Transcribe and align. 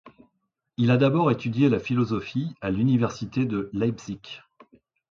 Il 0.77 0.89
a 0.89 0.97
d'abord 0.97 1.29
étudié 1.29 1.69
la 1.69 1.77
philosophie 1.79 2.55
à 2.59 2.71
l'université 2.71 3.45
de 3.45 3.69
Leipzig. 3.71 4.41